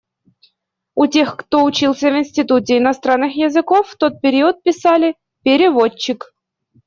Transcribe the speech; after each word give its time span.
У 0.95 1.05
тех, 1.05 1.35
кто 1.37 1.63
учился 1.63 2.09
в 2.09 2.17
Институте 2.17 2.79
иностранных 2.79 3.35
языков 3.35 3.87
в 3.89 3.97
тот 3.97 4.19
период 4.19 4.63
писали 4.63 5.15
«переводчик». 5.43 6.33